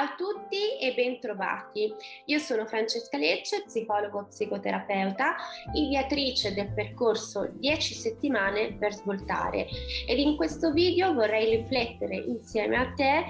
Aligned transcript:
A 0.00 0.14
tutti 0.16 0.78
e 0.80 0.94
bentrovati. 0.94 1.92
Io 2.24 2.38
sono 2.38 2.64
Francesca 2.64 3.18
Lecce, 3.18 3.64
psicologo 3.66 4.24
psicoterapeuta, 4.24 5.36
ideatrice 5.74 6.54
del 6.54 6.72
percorso 6.72 7.46
10 7.52 7.92
settimane 7.92 8.72
per 8.78 8.94
svoltare 8.94 9.66
ed 10.06 10.18
in 10.18 10.36
questo 10.36 10.72
video 10.72 11.12
vorrei 11.12 11.54
riflettere 11.54 12.16
insieme 12.16 12.78
a 12.78 12.90
te 12.94 13.24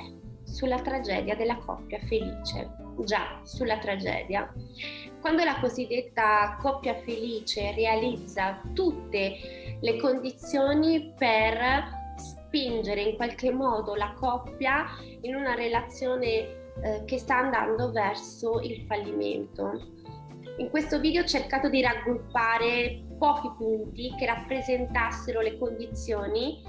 sulla 0.44 0.80
tragedia 0.80 1.34
della 1.34 1.56
coppia 1.56 1.98
felice. 2.06 2.70
Già, 3.04 3.40
sulla 3.42 3.78
tragedia. 3.78 4.48
Quando 5.20 5.42
la 5.42 5.58
cosiddetta 5.58 6.56
coppia 6.62 6.94
felice 6.94 7.72
realizza 7.74 8.62
tutte 8.74 9.76
le 9.80 9.96
condizioni 9.96 11.14
per 11.18 11.98
spingere 12.16 13.02
in 13.02 13.16
qualche 13.16 13.50
modo 13.50 13.96
la 13.96 14.12
coppia 14.16 14.86
in 15.22 15.34
una 15.34 15.54
relazione 15.54 16.58
eh, 16.82 17.04
che 17.04 17.18
sta 17.18 17.38
andando 17.38 17.90
verso 17.90 18.60
il 18.60 18.84
fallimento. 18.86 19.98
In 20.58 20.68
questo 20.68 21.00
video 21.00 21.22
ho 21.22 21.26
cercato 21.26 21.68
di 21.68 21.80
raggruppare 21.80 23.02
pochi 23.18 23.50
punti 23.56 24.14
che 24.18 24.26
rappresentassero 24.26 25.40
le 25.40 25.58
condizioni 25.58 26.62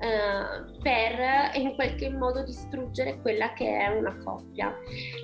eh, 0.00 0.80
per 0.82 1.54
in 1.54 1.74
qualche 1.74 2.10
modo 2.10 2.44
distruggere 2.44 3.20
quella 3.20 3.52
che 3.52 3.78
è 3.78 3.88
una 3.88 4.16
coppia. 4.18 4.74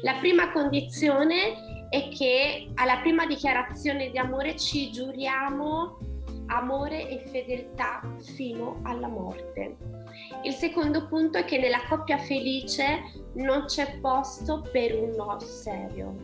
La 0.03 0.15
prima 0.21 0.53
condizione 0.53 1.89
è 1.91 2.09
che 2.09 2.71
alla 2.75 2.99
prima 2.99 3.27
dichiarazione 3.27 4.11
di 4.11 4.19
amore 4.19 4.57
ci 4.57 4.91
giuriamo 4.91 5.99
amore 6.47 7.09
e 7.09 7.19
fedeltà 7.27 8.01
fino 8.35 8.81
alla 8.83 9.09
morte. 9.09 10.04
Il 10.43 10.53
secondo 10.53 11.07
punto 11.07 11.39
è 11.39 11.45
che 11.45 11.59
nella 11.59 11.83
coppia 11.89 12.19
felice 12.19 13.03
non 13.35 13.65
c'è 13.65 13.99
posto 14.01 14.67
per 14.71 14.95
un 14.95 15.11
no 15.17 15.39
serio, 15.41 16.15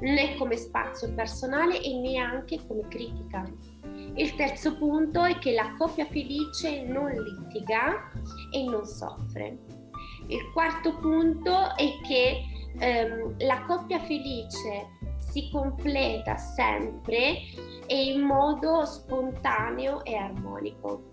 né 0.00 0.36
come 0.36 0.56
spazio 0.56 1.12
personale 1.14 1.80
e 1.80 1.94
neanche 1.98 2.58
come 2.66 2.86
critica. 2.88 3.44
Il 4.16 4.34
terzo 4.34 4.76
punto 4.76 5.24
è 5.24 5.38
che 5.38 5.52
la 5.52 5.74
coppia 5.76 6.06
felice 6.06 6.82
non 6.82 7.10
litiga 7.10 8.10
e 8.52 8.62
non 8.64 8.84
soffre. 8.84 9.58
Il 10.28 10.50
quarto 10.52 10.96
punto 10.98 11.76
è 11.76 12.00
che 12.06 12.42
ehm, 12.78 13.34
la 13.38 13.64
coppia 13.66 13.98
felice 14.00 14.88
si 15.18 15.50
completa 15.50 16.36
sempre 16.36 17.38
e 17.86 18.04
in 18.12 18.20
modo 18.20 18.84
spontaneo 18.84 20.04
e 20.04 20.14
armonico. 20.14 21.10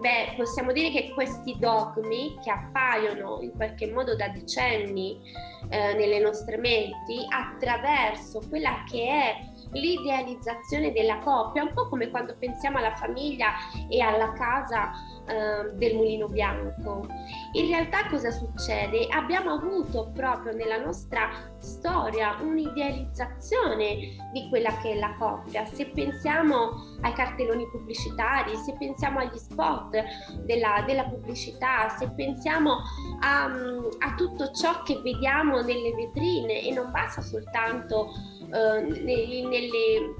Beh, 0.00 0.34
possiamo 0.36 0.72
dire 0.72 0.90
che 0.90 1.10
questi 1.14 1.56
dogmi 1.58 2.38
che 2.42 2.50
appaiono 2.50 3.40
in 3.40 3.52
qualche 3.52 3.90
modo 3.90 4.14
da 4.14 4.28
decenni 4.28 5.20
eh, 5.68 5.94
nelle 5.94 6.18
nostre 6.18 6.56
menti 6.58 7.24
attraverso 7.28 8.42
quella 8.48 8.84
che 8.90 9.08
è 9.08 9.54
l'idealizzazione 9.72 10.92
della 10.92 11.18
coppia, 11.18 11.62
un 11.62 11.72
po' 11.74 11.88
come 11.88 12.10
quando 12.10 12.36
pensiamo 12.38 12.78
alla 12.78 12.94
famiglia 12.94 13.52
e 13.88 14.00
alla 14.00 14.32
casa 14.32 14.92
eh, 15.26 15.72
del 15.74 15.96
mulino 15.96 16.28
bianco. 16.28 17.06
In 17.52 17.66
realtà 17.68 18.08
cosa 18.08 18.30
succede? 18.30 19.06
Abbiamo 19.10 19.52
avuto 19.52 20.10
proprio 20.14 20.52
nella 20.52 20.78
nostra 20.78 21.30
storia 21.58 22.36
un'idealizzazione 22.40 23.96
di 24.32 24.48
quella 24.48 24.76
che 24.78 24.92
è 24.92 24.98
la 24.98 25.14
coppia. 25.18 25.64
Se 25.66 25.86
pensiamo 25.86 26.96
ai 27.02 27.12
cartelloni 27.12 27.68
pubblicitari, 27.70 28.56
se 28.56 28.74
pensiamo 28.78 29.18
agli 29.18 29.36
spot 29.36 30.02
della, 30.44 30.84
della 30.86 31.04
pubblicità, 31.04 31.88
se 31.88 32.10
pensiamo 32.10 32.78
a, 33.20 33.44
a, 33.44 34.14
tutto 34.16 34.52
ciò 34.52 34.82
che 34.82 35.00
vediamo 35.02 35.60
nelle 35.62 35.92
vetrine 35.94 36.62
e 36.62 36.72
non 36.72 36.90
basta 36.90 37.20
soltanto 37.20 38.10
eh, 38.52 38.80
nelle, 38.80 39.42
nelle 39.60 40.14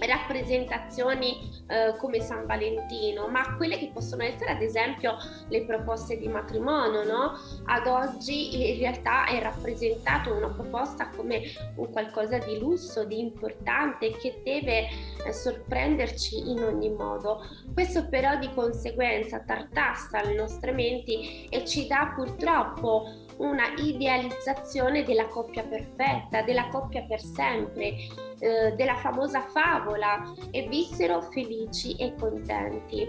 rappresentazioni 0.00 1.54
eh, 1.68 1.96
come 1.98 2.20
San 2.20 2.44
Valentino, 2.46 3.28
ma 3.28 3.56
quelle 3.56 3.78
che 3.78 3.90
possono 3.92 4.22
essere 4.22 4.50
ad 4.50 4.60
esempio 4.60 5.16
le 5.48 5.64
proposte 5.64 6.18
di 6.18 6.28
matrimonio, 6.28 7.04
no? 7.04 7.32
Ad 7.64 7.86
oggi 7.86 8.72
in 8.72 8.78
realtà 8.78 9.26
è 9.26 9.40
rappresentato 9.40 10.34
una 10.34 10.48
proposta 10.48 11.08
come 11.08 11.42
un 11.76 11.90
qualcosa 11.90 12.38
di 12.38 12.58
lusso, 12.58 13.04
di 13.04 13.18
importante 13.18 14.10
che 14.10 14.40
deve 14.44 14.88
eh, 15.24 15.32
sorprenderci 15.32 16.50
in 16.50 16.62
ogni 16.62 16.90
modo. 16.90 17.44
Questo 17.72 18.08
però 18.08 18.36
di 18.36 18.52
conseguenza 18.54 19.40
tartassa 19.40 20.22
le 20.22 20.34
nostre 20.34 20.72
menti 20.72 21.46
e 21.48 21.64
ci 21.64 21.86
dà 21.86 22.12
purtroppo 22.14 23.24
una 23.38 23.74
idealizzazione 23.76 25.02
della 25.02 25.26
coppia 25.26 25.62
perfetta, 25.62 26.42
della 26.42 26.68
coppia 26.68 27.02
per 27.02 27.20
sempre, 27.20 27.94
eh, 28.38 28.72
della 28.76 28.96
famosa 28.96 29.40
favola 29.40 30.32
e 30.50 30.66
vissero 30.68 31.20
felici 31.22 31.94
e 31.96 32.14
contenti. 32.18 33.08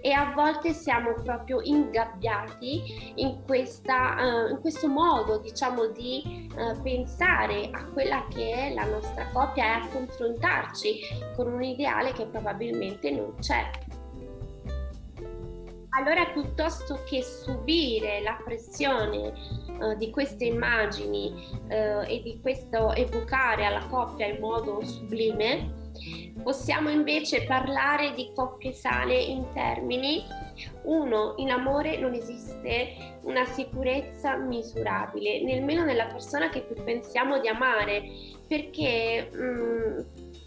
E 0.00 0.12
a 0.12 0.32
volte 0.36 0.72
siamo 0.72 1.14
proprio 1.14 1.60
ingabbiati 1.60 3.12
in, 3.16 3.42
questa, 3.44 4.14
uh, 4.14 4.50
in 4.50 4.60
questo 4.60 4.86
modo, 4.86 5.38
diciamo, 5.38 5.86
di 5.86 6.48
uh, 6.54 6.80
pensare 6.80 7.70
a 7.72 7.84
quella 7.86 8.24
che 8.28 8.52
è 8.52 8.72
la 8.72 8.84
nostra 8.84 9.26
coppia 9.32 9.64
e 9.64 9.68
a 9.68 9.88
confrontarci 9.88 11.00
con 11.34 11.52
un 11.52 11.62
ideale 11.64 12.12
che 12.12 12.24
probabilmente 12.26 13.10
non 13.10 13.34
c'è. 13.40 13.68
Allora 15.96 16.26
piuttosto 16.26 17.02
che 17.08 17.22
subire 17.22 18.20
la 18.20 18.38
pressione 18.44 19.32
uh, 19.78 19.96
di 19.96 20.10
queste 20.10 20.44
immagini 20.44 21.32
uh, 21.68 22.04
e 22.06 22.20
di 22.22 22.38
questo 22.42 22.92
evocare 22.92 23.64
alla 23.64 23.86
coppia 23.86 24.26
in 24.26 24.38
modo 24.38 24.84
sublime, 24.84 25.72
possiamo 26.42 26.90
invece 26.90 27.44
parlare 27.44 28.12
di 28.12 28.30
coppie 28.34 28.72
sane 28.72 29.14
in 29.14 29.46
termini 29.54 30.22
uno, 30.82 31.34
in 31.36 31.50
amore 31.50 31.98
non 31.98 32.14
esiste 32.14 33.18
una 33.22 33.44
sicurezza 33.44 34.36
misurabile, 34.36 35.42
nemmeno 35.42 35.84
nella 35.84 36.06
persona 36.06 36.48
che 36.48 36.60
più 36.60 36.82
pensiamo 36.82 37.38
di 37.40 37.48
amare, 37.48 38.02
perché 38.46 39.28
mh, 39.32 39.38
mm, 39.38 39.98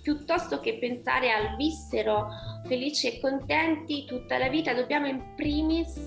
piuttosto 0.02 0.60
che 0.60 0.78
pensare 0.78 1.32
al 1.32 1.56
vissero 1.56 2.28
felici 2.66 3.08
e 3.08 3.20
contenti 3.20 4.06
tutta 4.06 4.38
la 4.38 4.50
vita, 4.50 4.74
dobbiamo 4.74 5.08
in 5.08 5.34
primis 5.36 6.06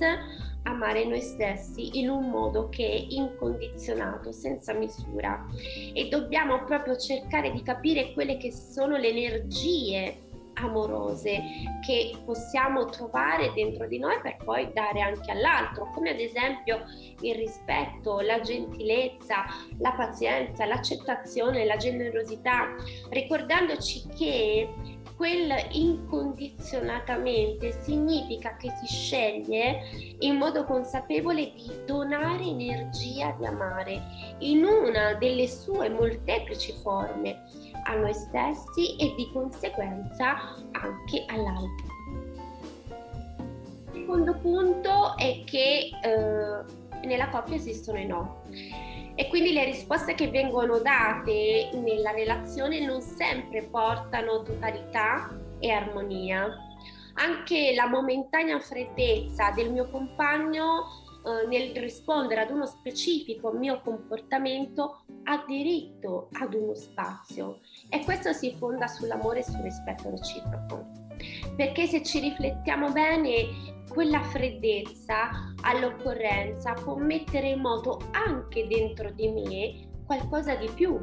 amare 0.64 1.04
noi 1.04 1.20
stessi 1.20 1.98
in 1.98 2.08
un 2.08 2.28
modo 2.30 2.68
che 2.68 2.86
è 2.86 3.06
incondizionato, 3.08 4.32
senza 4.32 4.72
misura. 4.72 5.44
E 5.92 6.08
dobbiamo 6.08 6.64
proprio 6.64 6.96
cercare 6.96 7.50
di 7.50 7.62
capire 7.62 8.12
quelle 8.12 8.36
che 8.36 8.52
sono 8.52 8.96
le 8.96 9.08
energie 9.08 10.30
amorose 10.66 11.40
che 11.84 12.12
possiamo 12.24 12.86
trovare 12.86 13.52
dentro 13.54 13.86
di 13.86 13.98
noi 13.98 14.20
per 14.20 14.36
poi 14.44 14.70
dare 14.72 15.00
anche 15.00 15.30
all'altro, 15.30 15.90
come 15.92 16.10
ad 16.10 16.20
esempio 16.20 16.82
il 17.20 17.34
rispetto, 17.34 18.20
la 18.20 18.40
gentilezza, 18.40 19.44
la 19.78 19.92
pazienza, 19.92 20.66
l'accettazione, 20.66 21.64
la 21.64 21.76
generosità, 21.76 22.74
ricordandoci 23.10 24.04
che 24.16 24.68
quel 25.16 25.52
incondizionatamente 25.70 27.72
significa 27.82 28.56
che 28.56 28.70
si 28.80 28.86
sceglie 28.86 29.82
in 30.18 30.36
modo 30.36 30.64
consapevole 30.64 31.52
di 31.52 31.70
donare 31.86 32.42
energia 32.42 33.36
di 33.38 33.46
amare 33.46 34.02
in 34.38 34.64
una 34.64 35.14
delle 35.14 35.46
sue 35.46 35.88
molteplici 35.90 36.72
forme 36.82 37.44
a 37.84 37.94
noi 37.94 38.14
stessi 38.14 38.96
e 38.96 39.14
di 39.16 39.30
conseguenza 39.32 40.56
anche 40.72 41.24
all'altro. 41.28 41.90
Il 43.92 44.00
secondo 44.00 44.34
punto 44.38 45.16
è 45.16 45.42
che 45.44 45.90
eh, 46.02 47.06
nella 47.06 47.28
coppia 47.28 47.56
esistono 47.56 47.98
i 47.98 48.06
no 48.06 48.42
e 49.14 49.28
quindi 49.28 49.52
le 49.52 49.64
risposte 49.64 50.14
che 50.14 50.28
vengono 50.28 50.78
date 50.78 51.70
nella 51.74 52.12
relazione 52.12 52.84
non 52.84 53.00
sempre 53.02 53.62
portano 53.62 54.42
totalità 54.42 55.30
e 55.58 55.70
armonia. 55.70 56.48
Anche 57.14 57.74
la 57.74 57.86
momentanea 57.88 58.58
freddezza 58.58 59.50
del 59.50 59.70
mio 59.70 59.90
compagno 59.90 61.01
eh, 61.24 61.46
nel 61.46 61.76
rispondere 61.76 62.42
ad 62.42 62.50
uno 62.50 62.66
specifico 62.66 63.52
mio 63.52 63.80
comportamento 63.80 65.04
ha 65.24 65.44
diritto 65.46 66.28
ad 66.32 66.54
uno 66.54 66.74
spazio 66.74 67.60
e 67.88 68.02
questo 68.04 68.32
si 68.32 68.54
fonda 68.58 68.86
sull'amore 68.86 69.40
e 69.40 69.44
sul 69.44 69.60
rispetto 69.60 70.10
reciproco. 70.10 71.00
Perché 71.56 71.86
se 71.86 72.02
ci 72.02 72.18
riflettiamo 72.18 72.90
bene, 72.90 73.84
quella 73.88 74.22
freddezza 74.22 75.54
all'occorrenza 75.60 76.72
può 76.72 76.96
mettere 76.96 77.50
in 77.50 77.60
moto 77.60 78.00
anche 78.12 78.66
dentro 78.66 79.10
di 79.10 79.28
me 79.28 79.90
qualcosa 80.04 80.54
di 80.54 80.68
più, 80.74 81.00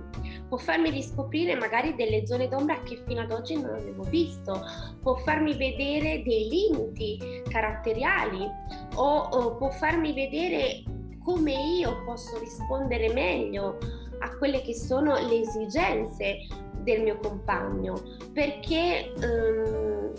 può 0.47 0.57
farmi 0.57 0.89
riscoprire 0.89 1.55
magari 1.55 1.95
delle 1.95 2.25
zone 2.25 2.47
d'ombra 2.47 2.81
che 2.83 3.01
fino 3.05 3.21
ad 3.21 3.31
oggi 3.31 3.55
non 3.55 3.73
avevo 3.73 4.03
visto, 4.03 4.61
può 5.01 5.15
farmi 5.15 5.55
vedere 5.55 6.23
dei 6.23 6.47
limiti 6.49 7.19
caratteriali 7.49 8.47
o, 8.95 9.17
o 9.17 9.55
può 9.55 9.69
farmi 9.69 10.13
vedere 10.13 10.83
come 11.23 11.53
io 11.53 12.03
posso 12.05 12.39
rispondere 12.39 13.13
meglio 13.13 13.77
a 14.19 14.35
quelle 14.37 14.61
che 14.61 14.73
sono 14.73 15.15
le 15.15 15.41
esigenze 15.41 16.37
del 16.83 17.01
mio 17.01 17.19
compagno, 17.19 18.01
perché 18.33 19.13
ehm, 19.13 20.13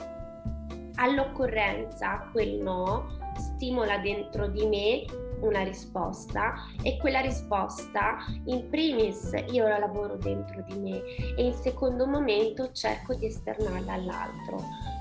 all'occorrenza 0.95 2.29
quel 2.33 2.61
no 2.63 3.19
stimola 3.37 3.99
dentro 3.99 4.49
di 4.49 4.67
me 4.67 5.05
una 5.41 5.63
risposta 5.63 6.55
e 6.83 6.97
quella 6.99 7.21
risposta 7.21 8.19
in 8.47 8.69
primis 8.69 9.33
io 9.51 9.67
la 9.67 9.79
lavoro 9.79 10.17
dentro 10.17 10.63
di 10.67 10.79
me 10.79 11.03
e 11.37 11.45
in 11.45 11.55
secondo 11.55 12.07
momento 12.07 12.73
cerco 12.73 13.15
di 13.15 13.27
esternarla 13.27 13.93
all'altro. 13.93 14.59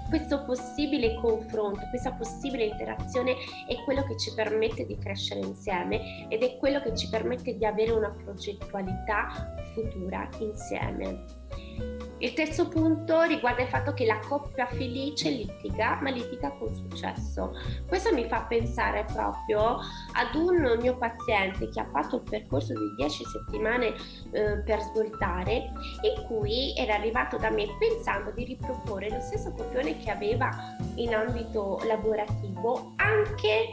Questo 0.09 0.43
possibile 0.43 1.15
confronto, 1.21 1.81
questa 1.89 2.13
possibile 2.13 2.65
interazione 2.65 3.33
è 3.67 3.75
quello 3.85 4.03
che 4.03 4.17
ci 4.17 4.33
permette 4.33 4.85
di 4.85 4.97
crescere 4.97 5.41
insieme 5.41 6.27
ed 6.29 6.41
è 6.41 6.57
quello 6.57 6.81
che 6.81 6.95
ci 6.95 7.07
permette 7.09 7.55
di 7.55 7.65
avere 7.65 7.91
una 7.91 8.09
progettualità 8.09 9.53
futura 9.73 10.27
insieme. 10.39 12.08
Il 12.21 12.33
terzo 12.33 12.67
punto 12.67 13.21
riguarda 13.21 13.61
il 13.61 13.69
fatto 13.69 13.93
che 13.93 14.05
la 14.05 14.19
coppia 14.19 14.65
felice 14.65 15.29
litiga, 15.29 15.99
ma 16.01 16.09
litiga 16.09 16.51
con 16.51 16.75
successo. 16.75 17.53
Questo 17.87 18.13
mi 18.13 18.25
fa 18.25 18.41
pensare 18.41 19.05
proprio 19.05 19.77
ad 19.77 20.35
un 20.35 20.77
mio 20.81 20.97
paziente 20.97 21.69
che 21.69 21.79
ha 21.79 21.87
fatto 21.89 22.17
il 22.17 22.23
percorso 22.29 22.73
di 22.73 22.95
10 22.97 23.23
settimane 23.23 23.93
eh, 24.31 24.57
per 24.65 24.81
svoltare, 24.81 25.71
in 26.01 26.25
cui 26.27 26.75
era 26.75 26.95
arrivato 26.95 27.37
da 27.37 27.49
me 27.51 27.65
pensando 27.79 28.31
di 28.31 28.43
riproporre 28.43 29.09
lo 29.09 29.21
stesso 29.21 29.53
copione 29.53 29.97
che 29.97 30.11
aveva 30.11 30.49
in 30.95 31.15
ambito 31.15 31.79
lavorativo 31.85 32.95
anche 32.97 33.71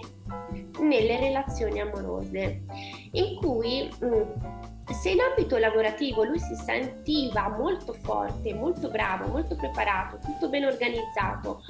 nelle 0.78 1.18
relazioni 1.18 1.80
amorose, 1.80 2.62
in 3.10 3.36
cui 3.36 3.90
mh, 3.98 4.06
mm, 4.06 4.22
se 4.92 5.10
in 5.10 5.20
ambito 5.20 5.58
lavorativo 5.58 6.24
lui 6.24 6.38
si 6.38 6.54
sentiva 6.54 7.48
molto 7.48 7.92
forte, 7.92 8.54
molto 8.54 8.88
bravo, 8.88 9.26
molto 9.28 9.56
preparato, 9.56 10.18
tutto 10.18 10.48
ben 10.48 10.64
organizzato, 10.64 11.62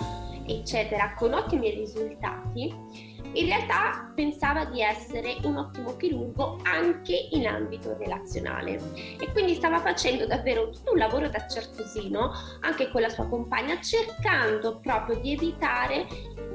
eccetera, 0.47 1.15
con 1.15 1.33
ottimi 1.33 1.71
risultati, 1.71 3.15
in 3.33 3.47
realtà 3.47 4.13
pensava 4.15 4.65
di 4.65 4.81
essere 4.81 5.37
un 5.43 5.57
ottimo 5.57 5.97
chirurgo 5.97 6.59
anche 6.63 7.29
in 7.33 7.47
ambito 7.47 7.95
relazionale 7.99 8.81
e 9.19 9.31
quindi 9.33 9.55
stava 9.55 9.79
facendo 9.79 10.27
davvero 10.27 10.71
tutto 10.71 10.93
un 10.93 10.99
lavoro 10.99 11.29
da 11.29 11.47
certosino 11.47 12.33
anche 12.61 12.91
con 12.91 13.03
la 13.03 13.11
sua 13.11 13.27
compagna 13.27 13.79
cercando 13.81 14.79
proprio 14.81 15.19
di 15.21 15.33
evitare 15.33 16.07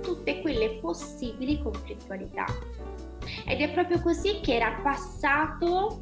tutte 0.02 0.42
quelle 0.42 0.80
possibili 0.80 1.62
conflittualità. 1.62 2.46
Ed 3.46 3.62
è 3.62 3.72
proprio 3.72 4.02
così 4.02 4.40
che 4.42 4.56
era 4.56 4.80
passato 4.82 6.02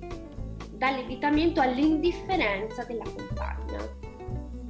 dall'evitamento 0.79 1.59
all'indifferenza 1.59 2.85
della 2.85 3.03
compagna, 3.03 3.85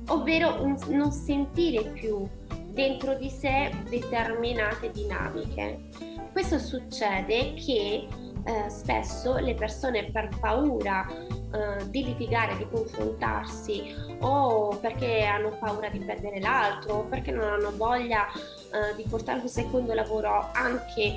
ovvero 0.07 0.61
un, 0.63 0.75
non 0.88 1.11
sentire 1.11 1.91
più 1.91 2.27
dentro 2.71 3.13
di 3.13 3.29
sé 3.29 3.71
determinate 3.88 4.89
dinamiche. 4.89 5.89
Questo 6.31 6.57
succede 6.57 7.53
che 7.53 8.07
eh, 8.44 8.69
spesso 8.69 9.38
le 9.38 9.53
persone 9.53 10.09
per 10.11 10.29
paura 10.39 11.06
eh, 11.51 11.90
di 11.90 12.04
litigare, 12.04 12.57
di 12.57 12.68
confrontarsi 12.69 13.96
o 14.19 14.78
perché 14.80 15.24
hanno 15.25 15.57
paura 15.60 15.90
di 15.90 16.00
perdere 16.00 16.40
l'altro 16.40 16.96
o 16.96 17.04
perché 17.06 17.31
non 17.31 17.48
hanno 17.48 17.72
voglia 17.75 18.28
eh, 18.28 18.96
di 18.96 19.04
portare 19.10 19.40
un 19.40 19.48
secondo 19.48 19.94
lavoro 19.94 20.50
anche 20.54 21.13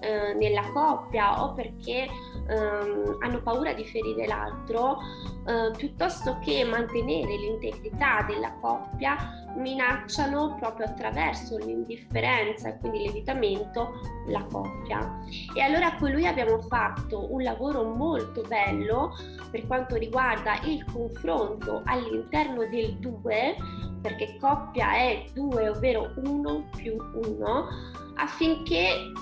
eh, 0.00 0.34
nella 0.34 0.68
coppia 0.72 1.42
o 1.42 1.52
perché 1.52 2.08
ehm, 2.48 3.18
hanno 3.20 3.42
paura 3.42 3.72
di 3.72 3.84
ferire 3.84 4.26
l'altro, 4.26 4.98
eh, 5.46 5.70
piuttosto 5.76 6.38
che 6.42 6.64
mantenere 6.64 7.36
l'integrità 7.36 8.22
della 8.26 8.52
coppia, 8.60 9.45
minacciano 9.56 10.56
proprio 10.58 10.86
attraverso 10.86 11.56
l'indifferenza 11.58 12.68
e 12.68 12.78
quindi 12.78 13.04
l'evitamento 13.04 13.92
la 14.28 14.44
coppia. 14.44 15.20
E 15.54 15.60
allora 15.60 15.94
con 15.96 16.10
lui 16.10 16.26
abbiamo 16.26 16.60
fatto 16.62 17.32
un 17.32 17.42
lavoro 17.42 17.84
molto 17.84 18.42
bello 18.42 19.12
per 19.50 19.66
quanto 19.66 19.96
riguarda 19.96 20.60
il 20.64 20.84
confronto 20.84 21.82
all'interno 21.84 22.66
del 22.66 22.96
due, 22.98 23.56
perché 24.00 24.36
coppia 24.38 24.94
è 24.94 25.24
due, 25.32 25.68
ovvero 25.68 26.12
uno 26.24 26.68
più 26.76 26.96
uno, 27.24 27.66
affinché 28.16 29.12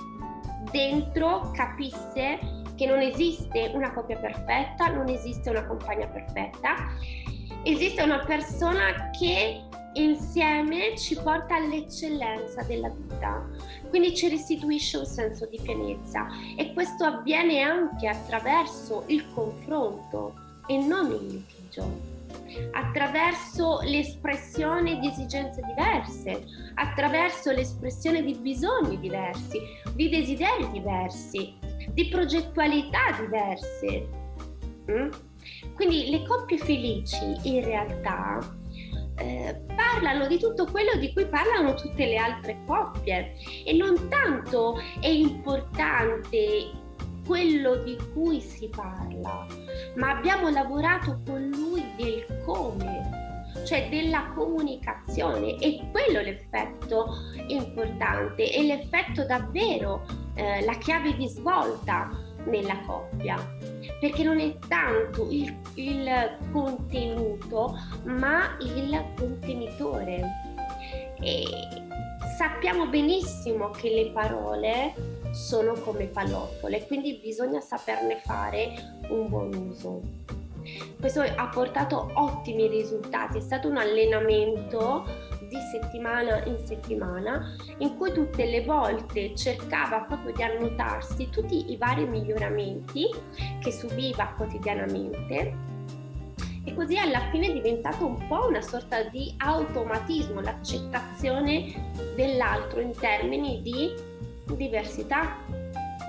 dentro 0.71 1.51
capisse 1.53 2.63
che 2.75 2.85
non 2.85 2.99
esiste 2.99 3.71
una 3.73 3.93
coppia 3.93 4.17
perfetta, 4.17 4.87
non 4.87 5.07
esiste 5.07 5.49
una 5.49 5.65
compagna 5.65 6.07
perfetta, 6.07 6.75
esiste 7.63 8.03
una 8.03 8.19
persona 8.19 9.09
che 9.17 9.63
insieme 9.95 10.97
ci 10.97 11.15
porta 11.15 11.55
all'eccellenza 11.55 12.63
della 12.63 12.89
vita, 12.89 13.45
quindi 13.89 14.15
ci 14.15 14.29
restituisce 14.29 14.97
un 14.97 15.05
senso 15.05 15.45
di 15.45 15.59
pienezza 15.61 16.27
e 16.55 16.73
questo 16.73 17.03
avviene 17.03 17.61
anche 17.61 18.07
attraverso 18.07 19.03
il 19.07 19.25
confronto 19.33 20.33
e 20.67 20.77
non 20.77 21.11
il 21.11 21.27
litigio 21.27 22.13
attraverso 22.71 23.79
l'espressione 23.83 24.99
di 24.99 25.07
esigenze 25.07 25.61
diverse, 25.61 26.45
attraverso 26.75 27.51
l'espressione 27.51 28.23
di 28.23 28.33
bisogni 28.33 28.99
diversi, 28.99 29.59
di 29.93 30.09
desideri 30.09 30.69
diversi, 30.71 31.53
di 31.91 32.07
progettualità 32.07 33.11
diverse. 33.19 34.07
Mm? 34.89 35.09
Quindi 35.73 36.09
le 36.09 36.25
coppie 36.25 36.57
felici 36.57 37.37
in 37.43 37.63
realtà 37.63 38.39
eh, 39.17 39.61
parlano 39.75 40.27
di 40.27 40.37
tutto 40.37 40.65
quello 40.65 40.95
di 40.97 41.13
cui 41.13 41.25
parlano 41.27 41.73
tutte 41.73 42.05
le 42.05 42.17
altre 42.17 42.57
coppie. 42.65 43.35
E 43.63 43.73
non 43.73 44.07
tanto 44.09 44.79
è 44.99 45.07
importante 45.07 46.83
quello 47.25 47.77
di 47.77 47.97
cui 48.13 48.39
si 48.39 48.69
parla, 48.69 49.45
ma 49.95 50.17
abbiamo 50.17 50.49
lavorato 50.49 51.21
con 51.25 51.49
lui 51.49 51.83
del 51.97 52.43
come, 52.45 53.53
cioè 53.65 53.89
della 53.89 54.31
comunicazione. 54.35 55.57
E 55.57 55.87
quello 55.91 56.19
è 56.19 56.23
l'effetto 56.23 57.07
importante 57.47 58.51
e 58.51 58.63
l'effetto 58.63 59.25
davvero 59.25 60.05
eh, 60.35 60.63
la 60.63 60.77
chiave 60.77 61.15
di 61.15 61.27
svolta 61.27 62.24
nella 62.45 62.79
coppia, 62.85 63.35
perché 63.99 64.23
non 64.23 64.39
è 64.39 64.57
tanto 64.67 65.29
il, 65.29 65.55
il 65.75 66.37
contenuto, 66.51 67.77
ma 68.05 68.57
il 68.59 69.13
contenitore. 69.17 70.23
E 71.19 71.43
sappiamo 72.37 72.87
benissimo 72.87 73.69
che 73.69 73.89
le 73.89 74.11
parole 74.11 74.93
sono 75.31 75.73
come 75.73 76.05
pallottole, 76.05 76.85
quindi 76.87 77.19
bisogna 77.21 77.59
saperne 77.59 78.17
fare 78.17 78.97
un 79.09 79.27
buon 79.27 79.53
uso. 79.53 80.01
Questo 80.99 81.21
ha 81.21 81.47
portato 81.47 82.09
ottimi 82.13 82.67
risultati, 82.67 83.37
è 83.37 83.41
stato 83.41 83.67
un 83.67 83.77
allenamento 83.77 85.05
di 85.55 85.61
settimana 85.71 86.43
in 86.43 86.57
settimana 86.65 87.55
in 87.77 87.95
cui 87.97 88.11
tutte 88.11 88.45
le 88.45 88.63
volte 88.65 89.33
cercava 89.35 90.01
proprio 90.01 90.33
di 90.33 90.43
annotarsi 90.43 91.29
tutti 91.29 91.71
i 91.71 91.77
vari 91.77 92.05
miglioramenti 92.05 93.05
che 93.61 93.71
subiva 93.71 94.33
quotidianamente 94.35 95.73
e 96.65 96.73
così 96.73 96.97
alla 96.97 97.29
fine 97.29 97.47
è 97.47 97.53
diventato 97.53 98.05
un 98.05 98.27
po' 98.27 98.47
una 98.47 98.61
sorta 98.61 99.03
di 99.03 99.33
automatismo, 99.37 100.41
l'accettazione 100.41 101.91
dell'altro 102.15 102.79
in 102.79 102.91
termini 102.91 103.61
di 103.61 103.93
diversità, 104.55 105.37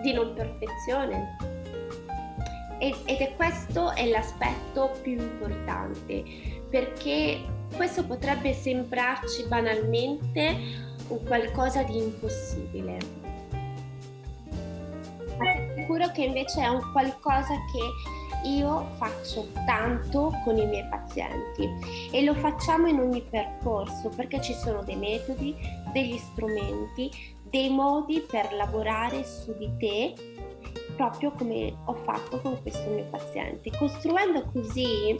di 0.02 0.14
non 0.14 0.32
perfezione. 0.32 1.55
Ed 2.78 2.94
è 3.06 3.34
questo 3.36 3.92
è 3.92 4.06
l'aspetto 4.06 4.92
più 5.02 5.12
importante 5.12 6.22
perché 6.68 7.40
questo 7.74 8.04
potrebbe 8.04 8.52
sembrarci 8.52 9.44
banalmente 9.46 10.56
un 11.08 11.24
qualcosa 11.24 11.82
di 11.82 11.98
impossibile. 11.98 12.98
Ma 15.38 15.74
sicuro 15.74 16.10
che 16.12 16.24
invece 16.24 16.62
è 16.62 16.68
un 16.68 16.82
qualcosa 16.92 17.54
che 17.72 18.48
io 18.48 18.86
faccio 18.96 19.48
tanto 19.66 20.32
con 20.44 20.56
i 20.56 20.66
miei 20.66 20.86
pazienti 20.88 21.68
e 22.10 22.22
lo 22.22 22.34
facciamo 22.34 22.86
in 22.86 23.00
ogni 23.00 23.22
percorso 23.22 24.08
perché 24.10 24.40
ci 24.40 24.52
sono 24.54 24.82
dei 24.82 24.96
metodi, 24.96 25.54
degli 25.92 26.16
strumenti, 26.16 27.10
dei 27.42 27.70
modi 27.70 28.20
per 28.20 28.52
lavorare 28.52 29.24
su 29.24 29.56
di 29.56 29.70
te 29.78 30.14
proprio 30.96 31.30
come 31.32 31.76
ho 31.84 31.94
fatto 31.94 32.40
con 32.40 32.60
questo 32.62 32.90
mio 32.90 33.04
paziente, 33.10 33.70
costruendo 33.76 34.50
così 34.52 35.16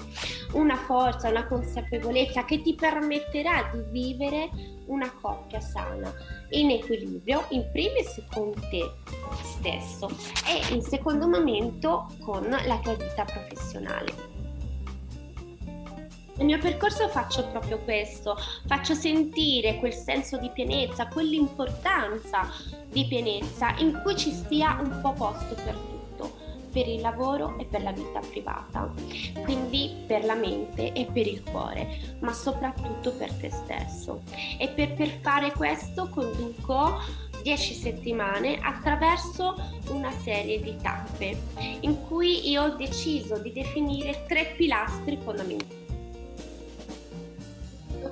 una 0.52 0.76
forza, 0.76 1.28
una 1.28 1.46
consapevolezza 1.46 2.44
che 2.44 2.62
ti 2.62 2.74
permetterà 2.74 3.70
di 3.72 3.84
vivere 3.90 4.50
una 4.86 5.12
coppia 5.20 5.60
sana, 5.60 6.12
in 6.50 6.70
equilibrio, 6.70 7.44
in 7.50 7.68
primis 7.72 8.22
con 8.32 8.52
te 8.70 8.90
stesso 9.42 10.08
e 10.46 10.74
in 10.74 10.82
secondo 10.82 11.28
momento 11.28 12.06
con 12.24 12.48
la 12.48 12.78
tua 12.82 12.94
vita 12.94 13.24
professionale. 13.24 14.35
Nel 16.36 16.44
mio 16.44 16.58
percorso 16.58 17.08
faccio 17.08 17.46
proprio 17.46 17.78
questo, 17.78 18.36
faccio 18.66 18.92
sentire 18.92 19.78
quel 19.78 19.94
senso 19.94 20.36
di 20.36 20.50
pienezza, 20.50 21.06
quell'importanza 21.06 22.46
di 22.90 23.06
pienezza 23.06 23.74
in 23.78 24.00
cui 24.02 24.14
ci 24.16 24.32
stia 24.32 24.78
un 24.78 25.00
po' 25.00 25.14
posto 25.14 25.54
per 25.54 25.74
tutto, 25.74 26.36
per 26.70 26.88
il 26.88 27.00
lavoro 27.00 27.56
e 27.58 27.64
per 27.64 27.82
la 27.82 27.92
vita 27.92 28.20
privata, 28.20 28.92
quindi 29.44 30.04
per 30.06 30.26
la 30.26 30.34
mente 30.34 30.92
e 30.92 31.06
per 31.10 31.26
il 31.26 31.42
cuore, 31.42 32.18
ma 32.18 32.34
soprattutto 32.34 33.12
per 33.12 33.32
te 33.32 33.50
stesso. 33.50 34.20
E 34.58 34.68
per, 34.68 34.92
per 34.92 35.08
fare 35.22 35.52
questo 35.52 36.10
conduco 36.10 37.00
10 37.42 37.72
settimane 37.72 38.58
attraverso 38.60 39.54
una 39.88 40.10
serie 40.10 40.60
di 40.60 40.76
tappe 40.82 41.34
in 41.80 42.06
cui 42.06 42.50
io 42.50 42.64
ho 42.64 42.76
deciso 42.76 43.38
di 43.38 43.52
definire 43.52 44.24
tre 44.26 44.52
pilastri 44.54 45.16
fondamentali 45.16 45.85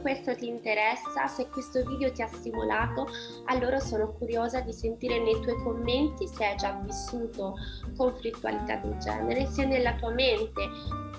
questo 0.05 0.37
ti 0.37 0.47
interessa, 0.47 1.27
se 1.29 1.49
questo 1.49 1.83
video 1.83 2.13
ti 2.13 2.21
ha 2.21 2.27
stimolato, 2.27 3.09
allora 3.47 3.81
sono 3.81 4.13
curiosa 4.13 4.61
di 4.61 4.71
sentire 4.71 5.19
nei 5.19 5.41
tuoi 5.41 5.57
commenti 5.63 6.29
se 6.29 6.45
hai 6.45 6.57
già 6.57 6.79
vissuto 6.85 7.55
conflittualità 7.97 8.77
del 8.77 8.99
genere, 8.99 9.47
se 9.47 9.65
nella 9.65 9.95
tua 9.95 10.11
mente 10.11 10.69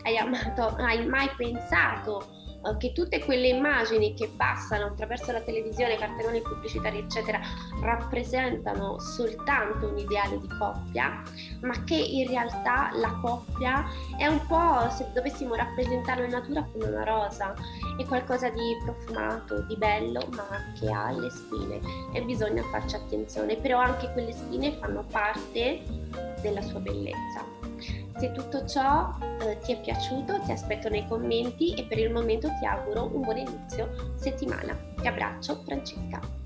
hai, 0.04 0.18
amato, 0.18 0.76
hai 0.78 1.04
mai 1.04 1.28
pensato 1.36 2.45
che 2.78 2.92
tutte 2.92 3.24
quelle 3.24 3.48
immagini 3.48 4.14
che 4.14 4.32
passano 4.36 4.86
attraverso 4.86 5.32
la 5.32 5.42
televisione, 5.42 5.98
cartelloni 5.98 6.42
pubblicitari, 6.42 7.00
eccetera, 7.00 7.40
rappresentano 7.82 9.00
soltanto 9.00 9.88
un 9.88 9.98
ideale 9.98 10.40
di 10.40 10.48
coppia, 10.58 11.22
ma 11.62 11.84
che 11.84 11.96
in 11.96 12.28
realtà 12.28 12.90
la 12.94 13.20
coppia 13.22 13.86
è 14.18 14.28
un 14.28 14.46
po' 14.48 14.90
se 14.90 15.08
dovessimo 15.14 15.56
rappresentarlo 15.56 16.24
in 16.24 16.32
natura 16.32 16.68
come 16.72 16.86
una 16.86 17.04
rosa, 17.04 17.54
è 17.98 18.06
qualcosa 18.06 18.50
di 18.50 18.78
profumato, 18.84 19.62
di 19.62 19.78
bello, 19.78 20.28
ma 20.32 20.74
che 20.80 20.92
ha 20.92 21.12
le 21.12 21.30
spine 21.30 21.80
e 22.14 22.22
bisogna 22.24 22.64
farci 22.72 22.96
attenzione, 22.96 23.56
però 23.58 23.80
anche 23.80 24.12
quelle 24.14 24.34
spine 24.34 24.74
fanno 24.74 25.04
parte 25.10 25.82
della 26.42 26.62
sua 26.62 26.80
bellezza. 26.80 27.65
Se 28.18 28.32
tutto 28.32 28.66
ciò 28.66 29.14
eh, 29.42 29.58
ti 29.60 29.74
è 29.74 29.82
piaciuto 29.82 30.42
ti 30.42 30.52
aspetto 30.52 30.90
nei 30.90 31.08
commenti 31.08 31.74
e 31.74 31.84
per 31.86 32.00
il 32.00 32.12
momento 32.12 32.50
ti 32.60 32.66
auguro 32.66 33.12
un 33.14 33.22
buon 33.22 33.38
inizio 33.38 34.14
settimana. 34.16 34.78
Ti 35.00 35.08
abbraccio, 35.08 35.62
Francesca. 35.66 36.45